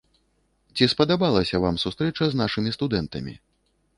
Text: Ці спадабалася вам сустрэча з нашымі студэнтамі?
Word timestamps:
Ці 0.79 0.85
спадабалася 0.93 1.61
вам 1.67 1.77
сустрэча 1.85 2.23
з 2.31 2.41
нашымі 2.41 2.69
студэнтамі? 2.79 3.33